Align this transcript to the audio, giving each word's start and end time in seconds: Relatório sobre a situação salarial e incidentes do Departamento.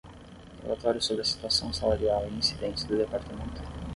Relatório 0.63 0.99
sobre 0.99 1.21
a 1.21 1.25
situação 1.25 1.71
salarial 1.71 2.25
e 2.27 2.33
incidentes 2.33 2.85
do 2.85 2.97
Departamento. 2.97 3.61